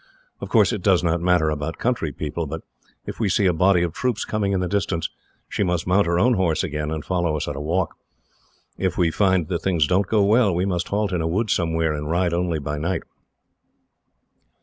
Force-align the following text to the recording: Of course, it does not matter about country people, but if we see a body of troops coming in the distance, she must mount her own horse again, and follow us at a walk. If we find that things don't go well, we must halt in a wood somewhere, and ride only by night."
Of 0.39 0.49
course, 0.49 0.73
it 0.73 0.81
does 0.81 1.03
not 1.03 1.21
matter 1.21 1.51
about 1.51 1.77
country 1.77 2.11
people, 2.11 2.47
but 2.47 2.61
if 3.05 3.19
we 3.19 3.29
see 3.29 3.45
a 3.45 3.53
body 3.53 3.83
of 3.83 3.93
troops 3.93 4.25
coming 4.25 4.51
in 4.51 4.59
the 4.59 4.67
distance, 4.67 5.11
she 5.47 5.61
must 5.61 5.85
mount 5.85 6.07
her 6.07 6.17
own 6.17 6.33
horse 6.33 6.63
again, 6.63 6.89
and 6.89 7.05
follow 7.05 7.37
us 7.37 7.47
at 7.47 7.55
a 7.55 7.61
walk. 7.61 7.93
If 8.79 8.97
we 8.97 9.11
find 9.11 9.47
that 9.49 9.59
things 9.61 9.85
don't 9.85 10.07
go 10.07 10.23
well, 10.23 10.55
we 10.55 10.65
must 10.65 10.87
halt 10.87 11.11
in 11.11 11.21
a 11.21 11.27
wood 11.27 11.51
somewhere, 11.51 11.93
and 11.93 12.09
ride 12.09 12.33
only 12.33 12.57
by 12.57 12.79
night." 12.79 13.03